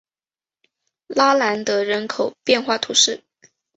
[1.05, 3.23] 拉兰德人口变化图示